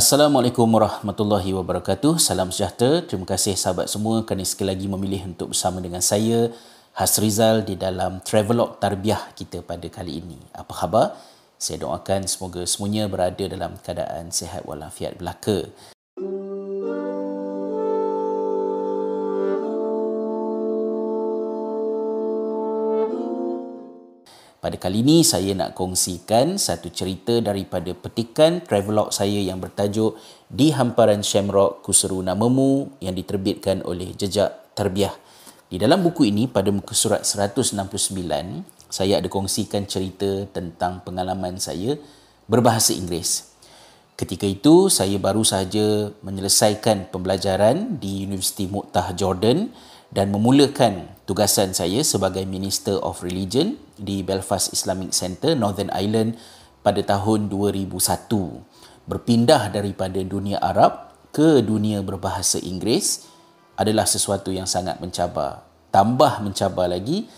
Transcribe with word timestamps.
Assalamualaikum 0.00 0.64
warahmatullahi 0.64 1.52
wabarakatuh. 1.52 2.16
Salam 2.16 2.48
sejahtera. 2.48 3.04
Terima 3.04 3.28
kasih 3.28 3.52
sahabat 3.52 3.84
semua 3.84 4.24
kerana 4.24 4.48
sekali 4.48 4.72
lagi 4.72 4.88
memilih 4.88 5.28
untuk 5.28 5.52
bersama 5.52 5.76
dengan 5.76 6.00
saya 6.00 6.48
Hasrizal 6.96 7.68
di 7.68 7.76
dalam 7.76 8.24
travelog 8.24 8.80
tarbiyah 8.80 9.36
kita 9.36 9.60
pada 9.60 9.84
kali 9.92 10.24
ini. 10.24 10.40
Apa 10.56 10.72
khabar? 10.72 11.20
Saya 11.60 11.84
doakan 11.84 12.24
semoga 12.24 12.64
semuanya 12.64 13.12
berada 13.12 13.44
dalam 13.44 13.76
keadaan 13.76 14.32
sihat 14.32 14.64
walafiat 14.64 15.20
belaka. 15.20 15.68
Pada 24.60 24.76
kali 24.76 25.00
ini 25.00 25.24
saya 25.24 25.56
nak 25.56 25.72
kongsikan 25.72 26.60
satu 26.60 26.92
cerita 26.92 27.40
daripada 27.40 27.96
petikan 27.96 28.60
travelog 28.60 29.08
saya 29.08 29.40
yang 29.40 29.56
bertajuk 29.56 30.20
Di 30.52 30.68
Hamparan 30.76 31.24
Shamrock 31.24 31.80
Kuseru 31.80 32.20
Namamu 32.20 32.92
yang 33.00 33.16
diterbitkan 33.16 33.80
oleh 33.88 34.12
Jejak 34.12 34.76
Terbiah. 34.76 35.16
Di 35.64 35.80
dalam 35.80 36.04
buku 36.04 36.28
ini 36.28 36.44
pada 36.44 36.68
muka 36.68 36.92
surat 36.92 37.24
169 37.24 37.72
saya 38.92 39.16
ada 39.16 39.32
kongsikan 39.32 39.88
cerita 39.88 40.44
tentang 40.52 41.00
pengalaman 41.08 41.56
saya 41.56 41.96
berbahasa 42.44 42.92
Inggeris. 42.92 43.56
Ketika 44.12 44.44
itu 44.44 44.92
saya 44.92 45.16
baru 45.16 45.40
sahaja 45.40 46.12
menyelesaikan 46.20 47.08
pembelajaran 47.08 47.96
di 47.96 48.28
Universiti 48.28 48.68
Muqtah 48.68 49.16
Jordan 49.16 49.72
dan 50.10 50.34
memulakan 50.34 51.06
tugasan 51.26 51.70
saya 51.70 52.02
sebagai 52.02 52.42
Minister 52.42 52.98
of 52.98 53.22
Religion 53.22 53.78
di 53.94 54.26
Belfast 54.26 54.74
Islamic 54.74 55.14
Center, 55.14 55.54
Northern 55.54 55.90
Ireland 55.94 56.34
pada 56.82 56.98
tahun 57.06 57.46
2001. 57.46 57.94
Berpindah 59.06 59.70
daripada 59.70 60.18
dunia 60.22 60.58
Arab 60.58 61.14
ke 61.30 61.62
dunia 61.62 62.02
berbahasa 62.02 62.58
Inggeris 62.58 63.30
adalah 63.78 64.04
sesuatu 64.04 64.50
yang 64.50 64.66
sangat 64.66 64.98
mencabar. 64.98 65.62
Tambah 65.94 66.42
mencabar 66.42 66.90
lagi, 66.90 67.30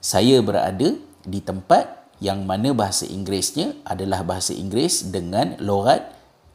saya 0.00 0.40
berada 0.40 0.96
di 1.28 1.40
tempat 1.44 2.08
yang 2.18 2.42
mana 2.42 2.74
bahasa 2.74 3.06
Inggerisnya 3.06 3.78
adalah 3.86 4.24
bahasa 4.26 4.56
Inggeris 4.56 5.12
dengan 5.12 5.54
lorat 5.60 6.08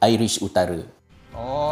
Irish 0.03 0.43
Utara. 0.43 0.83
Oh, 1.33 1.62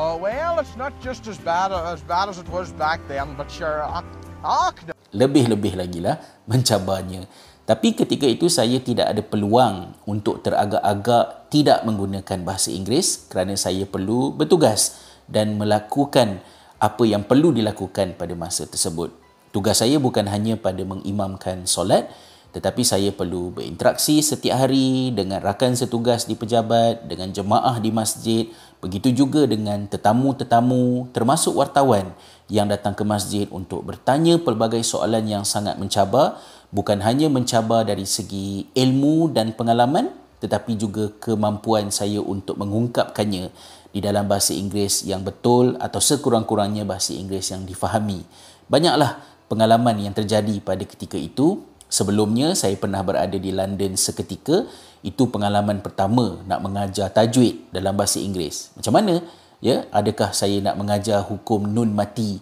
it's 0.62 0.78
not 0.78 0.94
just 1.02 1.26
as 1.26 1.42
bad 1.42 1.74
as 1.74 2.06
bad 2.06 2.30
as 2.30 2.38
it 2.38 2.46
was 2.54 2.70
back 2.78 3.02
then, 3.10 3.34
but 3.34 3.50
sure, 3.50 3.82
ah, 3.82 4.70
Lebih-lebih 5.12 5.74
lagi 5.74 6.00
lah 6.00 6.22
mencabarnya. 6.46 7.26
Tapi 7.66 7.98
ketika 7.98 8.30
itu 8.30 8.46
saya 8.46 8.78
tidak 8.78 9.10
ada 9.10 9.22
peluang 9.26 9.98
untuk 10.06 10.46
teragak-agak 10.46 11.50
tidak 11.50 11.82
menggunakan 11.84 12.46
bahasa 12.46 12.70
Inggeris 12.70 13.26
kerana 13.30 13.58
saya 13.58 13.90
perlu 13.90 14.34
bertugas 14.34 15.02
dan 15.26 15.58
melakukan 15.58 16.42
apa 16.82 17.04
yang 17.06 17.26
perlu 17.26 17.54
dilakukan 17.54 18.18
pada 18.18 18.34
masa 18.38 18.66
tersebut. 18.70 19.14
Tugas 19.54 19.82
saya 19.82 19.98
bukan 19.98 20.26
hanya 20.30 20.58
pada 20.58 20.82
mengimamkan 20.82 21.68
solat, 21.70 22.10
tetapi 22.52 22.84
saya 22.84 23.16
perlu 23.16 23.56
berinteraksi 23.56 24.20
setiap 24.20 24.68
hari 24.68 25.16
dengan 25.16 25.40
rakan 25.40 25.76
setugas 25.78 26.28
di 26.28 26.36
pejabat, 26.36 27.08
dengan 27.08 27.32
jemaah 27.32 27.80
di 27.80 27.92
masjid, 27.96 28.52
begitu 28.82 29.14
juga 29.14 29.46
dengan 29.46 29.86
tetamu-tetamu 29.86 31.14
termasuk 31.14 31.56
wartawan 31.56 32.12
yang 32.52 32.68
datang 32.68 32.92
ke 32.98 33.08
masjid 33.08 33.48
untuk 33.48 33.88
bertanya 33.88 34.36
pelbagai 34.42 34.84
soalan 34.84 35.24
yang 35.24 35.48
sangat 35.48 35.80
mencabar, 35.80 36.42
bukan 36.74 37.00
hanya 37.00 37.32
mencabar 37.32 37.88
dari 37.88 38.04
segi 38.04 38.68
ilmu 38.76 39.32
dan 39.32 39.56
pengalaman, 39.56 40.12
tetapi 40.44 40.76
juga 40.76 41.14
kemampuan 41.22 41.94
saya 41.94 42.20
untuk 42.20 42.60
mengungkapkannya 42.60 43.54
di 43.96 44.00
dalam 44.04 44.28
bahasa 44.28 44.52
Inggeris 44.52 45.08
yang 45.08 45.24
betul 45.24 45.80
atau 45.80 46.04
sekurang-kurangnya 46.04 46.84
bahasa 46.84 47.16
Inggeris 47.16 47.56
yang 47.56 47.64
difahami. 47.64 48.26
Banyaklah 48.68 49.24
pengalaman 49.48 50.00
yang 50.00 50.16
terjadi 50.16 50.60
pada 50.60 50.84
ketika 50.84 51.16
itu 51.16 51.64
Sebelumnya 51.92 52.56
saya 52.56 52.80
pernah 52.80 53.04
berada 53.04 53.36
di 53.36 53.52
London 53.52 54.00
seketika. 54.00 54.64
Itu 55.04 55.28
pengalaman 55.28 55.84
pertama 55.84 56.40
nak 56.48 56.64
mengajar 56.64 57.12
tajwid 57.12 57.68
dalam 57.76 58.00
bahasa 58.00 58.24
Inggeris. 58.24 58.72
Macam 58.80 58.96
mana? 58.96 59.20
Ya, 59.60 59.86
adakah 59.92 60.32
saya 60.32 60.64
nak 60.64 60.80
mengajar 60.80 61.20
hukum 61.22 61.68
nun 61.68 61.92
mati 61.92 62.40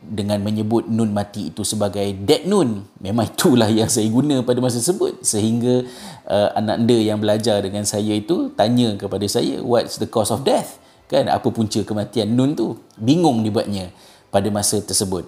dengan 0.00 0.40
menyebut 0.44 0.88
nun 0.88 1.16
mati 1.16 1.48
itu 1.48 1.64
sebagai 1.64 2.04
dead 2.26 2.44
nun? 2.44 2.84
Memang 3.00 3.24
itulah 3.32 3.72
yang 3.72 3.88
saya 3.88 4.06
guna 4.12 4.44
pada 4.44 4.60
masa 4.60 4.84
tersebut 4.84 5.24
sehingga 5.24 5.88
uh, 6.28 6.54
anak 6.60 6.76
anda 6.84 6.98
yang 6.98 7.18
belajar 7.18 7.64
dengan 7.64 7.88
saya 7.88 8.14
itu 8.14 8.52
tanya 8.52 8.94
kepada 9.00 9.24
saya 9.26 9.64
what's 9.64 9.96
the 9.96 10.06
cause 10.06 10.28
of 10.28 10.44
death? 10.44 10.76
Kan 11.10 11.26
apa 11.26 11.48
punca 11.50 11.82
kematian 11.82 12.36
nun 12.36 12.54
tu? 12.54 12.78
Bingung 13.00 13.42
dibuatnya 13.42 13.90
pada 14.30 14.46
masa 14.52 14.78
tersebut. 14.78 15.26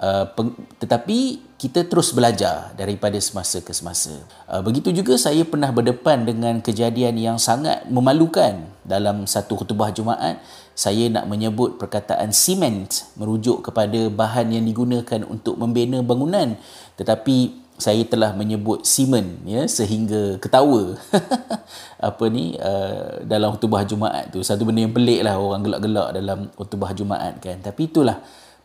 Uh, 0.00 0.24
tetapi 0.80 1.44
kita 1.60 1.84
terus 1.84 2.16
belajar 2.16 2.72
daripada 2.72 3.20
semasa 3.20 3.60
ke 3.60 3.68
semasa. 3.76 4.16
Uh, 4.48 4.64
begitu 4.64 4.96
juga 4.96 5.20
saya 5.20 5.44
pernah 5.44 5.68
berdepan 5.68 6.24
dengan 6.24 6.56
kejadian 6.64 7.20
yang 7.20 7.36
sangat 7.36 7.84
memalukan 7.92 8.64
dalam 8.80 9.28
satu 9.28 9.60
khutbah 9.60 9.92
Jumaat. 9.92 10.40
Saya 10.72 11.12
nak 11.12 11.28
menyebut 11.28 11.76
perkataan 11.76 12.32
cement 12.32 12.88
merujuk 13.20 13.60
kepada 13.60 14.08
bahan 14.08 14.56
yang 14.56 14.64
digunakan 14.64 15.20
untuk 15.28 15.60
membina 15.60 16.00
bangunan. 16.00 16.56
Tetapi 16.96 17.60
saya 17.80 18.04
telah 18.04 18.36
menyebut 18.36 18.84
simen 18.84 19.40
ya 19.48 19.64
sehingga 19.64 20.36
ketawa 20.36 21.00
apa 22.12 22.24
ni 22.28 22.56
uh, 22.60 23.24
dalam 23.24 23.56
khutbah 23.56 23.88
Jumaat 23.88 24.28
tu 24.28 24.44
satu 24.44 24.68
benda 24.68 24.84
yang 24.84 24.92
pelik 24.92 25.24
lah 25.24 25.40
orang 25.40 25.64
gelak-gelak 25.64 26.08
dalam 26.12 26.38
khutbah 26.52 26.92
Jumaat 26.92 27.40
kan 27.40 27.56
tapi 27.64 27.88
itulah 27.88 28.20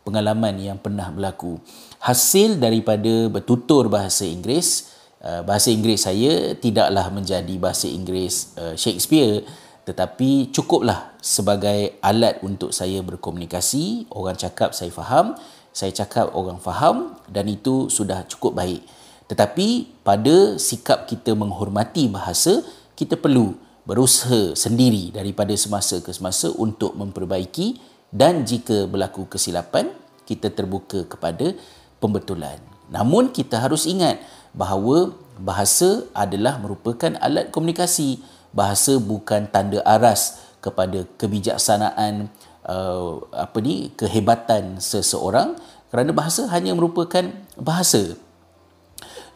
pengalaman 0.06 0.54
yang 0.62 0.78
pernah 0.78 1.10
berlaku. 1.10 1.58
Hasil 1.98 2.62
daripada 2.62 3.26
bertutur 3.26 3.90
bahasa 3.90 4.22
Inggeris, 4.22 4.94
uh, 5.18 5.42
bahasa 5.42 5.74
Inggeris 5.74 6.06
saya 6.06 6.54
tidaklah 6.54 7.10
menjadi 7.10 7.54
bahasa 7.58 7.90
Inggeris 7.90 8.54
uh, 8.54 8.78
Shakespeare 8.78 9.42
tetapi 9.86 10.50
cukuplah 10.50 11.14
sebagai 11.22 11.94
alat 12.02 12.42
untuk 12.42 12.74
saya 12.74 12.98
berkomunikasi, 13.06 14.10
orang 14.10 14.34
cakap 14.34 14.74
saya 14.74 14.90
faham, 14.90 15.38
saya 15.70 15.94
cakap 15.94 16.34
orang 16.34 16.58
faham 16.58 17.14
dan 17.30 17.46
itu 17.46 17.86
sudah 17.86 18.26
cukup 18.26 18.58
baik. 18.58 18.82
Tetapi 19.30 20.02
pada 20.02 20.58
sikap 20.58 21.06
kita 21.06 21.38
menghormati 21.38 22.10
bahasa, 22.10 22.66
kita 22.98 23.14
perlu 23.14 23.54
berusaha 23.86 24.58
sendiri 24.58 25.14
daripada 25.14 25.54
semasa 25.54 26.02
ke 26.02 26.10
semasa 26.10 26.50
untuk 26.50 26.98
memperbaiki 26.98 27.78
dan 28.14 28.46
jika 28.46 28.86
berlaku 28.86 29.26
kesilapan 29.26 29.90
kita 30.26 30.50
terbuka 30.50 31.06
kepada 31.06 31.54
pembetulan. 32.02 32.58
Namun 32.90 33.30
kita 33.34 33.58
harus 33.62 33.86
ingat 33.86 34.22
bahawa 34.54 35.14
bahasa 35.38 36.06
adalah 36.14 36.58
merupakan 36.58 37.14
alat 37.22 37.50
komunikasi. 37.50 38.22
Bahasa 38.56 38.96
bukan 38.96 39.52
tanda 39.52 39.84
aras 39.84 40.40
kepada 40.64 41.04
kebijaksanaan 41.20 42.32
uh, 42.64 43.20
apa 43.36 43.58
ni 43.60 43.92
kehebatan 43.92 44.80
seseorang 44.80 45.60
kerana 45.92 46.10
bahasa 46.16 46.48
hanya 46.50 46.72
merupakan 46.72 47.28
bahasa. 47.60 48.16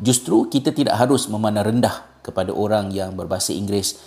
Justru 0.00 0.48
kita 0.48 0.72
tidak 0.72 0.96
harus 0.96 1.28
memandang 1.28 1.68
rendah 1.68 2.00
kepada 2.24 2.56
orang 2.56 2.88
yang 2.96 3.12
berbahasa 3.12 3.52
Inggeris 3.52 4.00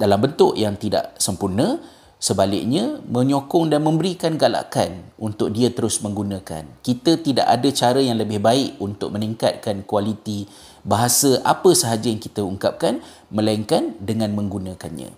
dalam 0.00 0.24
bentuk 0.24 0.56
yang 0.56 0.80
tidak 0.80 1.12
sempurna 1.20 1.76
Sebaliknya, 2.16 3.04
menyokong 3.04 3.68
dan 3.68 3.84
memberikan 3.84 4.40
galakan 4.40 5.04
untuk 5.20 5.52
dia 5.52 5.68
terus 5.68 6.00
menggunakan. 6.00 6.64
Kita 6.80 7.20
tidak 7.20 7.44
ada 7.44 7.68
cara 7.68 8.00
yang 8.00 8.16
lebih 8.16 8.40
baik 8.40 8.80
untuk 8.80 9.12
meningkatkan 9.12 9.84
kualiti 9.84 10.48
bahasa 10.80 11.44
apa 11.44 11.76
sahaja 11.76 12.08
yang 12.08 12.16
kita 12.16 12.40
ungkapkan, 12.40 13.04
melainkan 13.28 14.00
dengan 14.00 14.32
menggunakannya. 14.32 15.12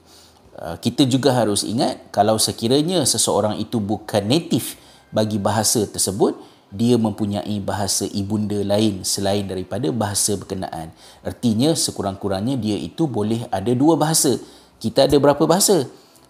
Uh, 0.58 0.74
kita 0.82 1.06
juga 1.06 1.30
harus 1.38 1.62
ingat, 1.62 2.10
kalau 2.10 2.34
sekiranya 2.34 3.06
seseorang 3.06 3.62
itu 3.62 3.78
bukan 3.78 4.26
native 4.26 4.74
bagi 5.14 5.38
bahasa 5.38 5.86
tersebut, 5.86 6.34
dia 6.74 6.98
mempunyai 6.98 7.62
bahasa 7.62 8.10
ibunda 8.10 8.58
lain 8.58 9.06
selain 9.06 9.46
daripada 9.46 9.86
bahasa 9.94 10.34
berkenaan. 10.34 10.90
Artinya, 11.22 11.78
sekurang-kurangnya 11.78 12.58
dia 12.58 12.74
itu 12.74 13.06
boleh 13.06 13.46
ada 13.54 13.70
dua 13.70 13.94
bahasa. 13.94 14.34
Kita 14.82 15.06
ada 15.06 15.14
berapa 15.14 15.46
bahasa? 15.46 15.86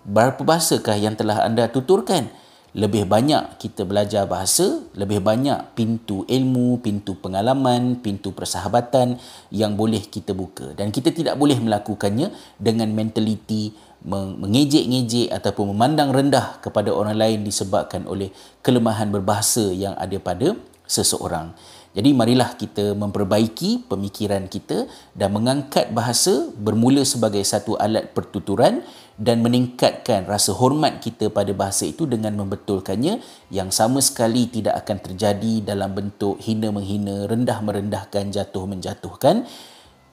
Berapa 0.07 0.39
bahasakah 0.43 0.99
yang 0.99 1.19
telah 1.19 1.43
anda 1.43 1.67
tuturkan? 1.71 2.31
Lebih 2.77 3.09
banyak 3.09 3.57
kita 3.57 3.89
belajar 3.89 4.29
bahasa, 4.29 4.85
lebih 4.93 5.25
banyak 5.25 5.73
pintu 5.73 6.29
ilmu, 6.29 6.79
pintu 6.85 7.17
pengalaman, 7.17 7.97
pintu 7.99 8.37
persahabatan 8.37 9.17
yang 9.49 9.73
boleh 9.73 10.05
kita 10.05 10.37
buka. 10.37 10.77
Dan 10.77 10.93
kita 10.93 11.11
tidak 11.11 11.41
boleh 11.41 11.57
melakukannya 11.57 12.29
dengan 12.61 12.93
mentaliti 12.93 13.73
mengejek-ngejek 14.05 15.33
ataupun 15.35 15.75
memandang 15.75 16.15
rendah 16.15 16.63
kepada 16.63 16.95
orang 16.95 17.19
lain 17.19 17.43
disebabkan 17.43 18.07
oleh 18.07 18.31
kelemahan 18.63 19.11
berbahasa 19.11 19.75
yang 19.75 19.99
ada 19.99 20.21
pada 20.23 20.55
seseorang. 20.87 21.53
Jadi 21.99 22.15
marilah 22.15 22.55
kita 22.55 22.95
memperbaiki 22.95 23.91
pemikiran 23.91 24.47
kita 24.47 24.87
dan 25.19 25.35
mengangkat 25.35 25.91
bahasa 25.91 26.47
bermula 26.55 27.03
sebagai 27.03 27.43
satu 27.43 27.75
alat 27.75 28.15
pertuturan 28.15 28.87
dan 29.19 29.43
meningkatkan 29.43 30.23
rasa 30.23 30.55
hormat 30.55 31.03
kita 31.03 31.27
pada 31.27 31.51
bahasa 31.51 31.91
itu 31.91 32.07
dengan 32.07 32.39
membetulkannya 32.39 33.19
yang 33.51 33.75
sama 33.75 33.99
sekali 33.99 34.47
tidak 34.47 34.87
akan 34.87 35.11
terjadi 35.11 35.75
dalam 35.75 35.91
bentuk 35.91 36.39
hina 36.39 36.71
menghina, 36.71 37.27
rendah 37.27 37.59
merendahkan, 37.67 38.31
jatuh 38.31 38.71
menjatuhkan. 38.71 39.43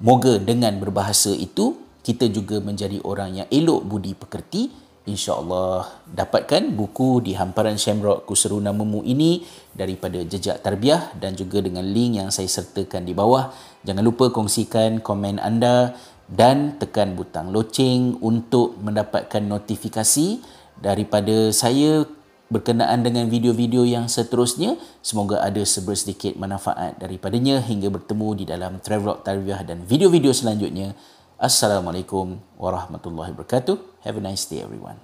Moga 0.02 0.42
dengan 0.42 0.82
berbahasa 0.82 1.38
itu 1.38 1.78
kita 2.02 2.34
juga 2.34 2.66
menjadi 2.66 2.98
orang 3.06 3.46
yang 3.46 3.48
elok 3.54 3.86
budi 3.86 4.18
pekerti. 4.18 4.74
InsyaAllah 5.06 6.06
dapatkan 6.10 6.74
buku 6.74 7.22
di 7.22 7.38
hamparan 7.38 7.78
Shamrock 7.78 8.26
Kuseru 8.26 8.58
Namamu 8.58 9.06
ini 9.06 9.46
daripada 9.70 10.18
Jejak 10.26 10.66
Tarbiah 10.66 11.14
dan 11.22 11.38
juga 11.38 11.62
dengan 11.62 11.86
link 11.86 12.18
yang 12.18 12.30
saya 12.34 12.50
sertakan 12.50 13.06
di 13.06 13.14
bawah. 13.14 13.54
Jangan 13.86 14.02
lupa 14.02 14.34
kongsikan 14.34 15.06
komen 15.06 15.38
anda 15.38 15.94
dan 16.26 16.82
tekan 16.82 17.14
butang 17.14 17.54
loceng 17.54 18.18
untuk 18.18 18.82
mendapatkan 18.82 19.46
notifikasi 19.46 20.42
daripada 20.82 21.54
saya 21.54 22.10
berkenaan 22.50 23.06
dengan 23.06 23.30
video-video 23.30 23.86
yang 23.86 24.10
seterusnya. 24.10 24.78
Semoga 25.06 25.42
ada 25.42 25.62
sebersedikit 25.62 26.34
manfaat 26.34 26.98
daripadanya 26.98 27.62
hingga 27.62 27.94
bertemu 27.94 28.30
di 28.42 28.46
dalam 28.50 28.82
Travelog 28.82 29.22
Tarbiah 29.22 29.62
dan 29.62 29.86
video-video 29.86 30.34
selanjutnya. 30.34 30.98
Assalamualaikum 31.36 32.40
warahmatullahi 32.56 33.36
wabarakatuh. 33.36 34.08
Have 34.08 34.16
a 34.16 34.24
nice 34.24 34.48
day 34.48 34.64
everyone. 34.64 34.96